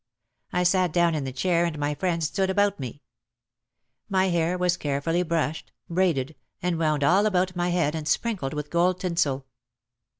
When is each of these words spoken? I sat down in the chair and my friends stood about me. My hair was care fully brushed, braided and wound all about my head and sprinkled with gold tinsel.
I 0.51 0.63
sat 0.63 0.91
down 0.91 1.13
in 1.13 1.25
the 1.25 1.31
chair 1.31 1.63
and 1.63 1.77
my 1.77 1.93
friends 1.93 2.25
stood 2.25 2.49
about 2.49 2.79
me. 2.79 3.03
My 4.09 4.29
hair 4.29 4.57
was 4.57 4.75
care 4.75 4.99
fully 4.99 5.21
brushed, 5.21 5.71
braided 5.87 6.35
and 6.59 6.79
wound 6.79 7.03
all 7.03 7.27
about 7.27 7.55
my 7.55 7.69
head 7.69 7.93
and 7.93 8.07
sprinkled 8.07 8.55
with 8.55 8.71
gold 8.71 8.99
tinsel. 8.99 9.45